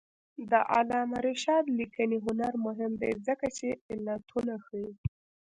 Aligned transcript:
د 0.51 0.53
علامه 0.73 1.17
رشاد 1.27 1.65
لیکنی 1.79 2.17
هنر 2.25 2.53
مهم 2.65 2.91
دی 3.01 3.11
ځکه 3.27 3.47
چې 3.57 3.67
علتونه 3.91 4.53
ښيي. 4.65 4.89